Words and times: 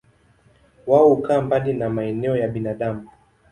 Wao 0.87 1.09
hukaa 1.09 1.41
mbali 1.41 1.73
na 1.73 1.89
maeneo 1.89 2.37
ya 2.37 2.47
binadamu. 2.47 3.09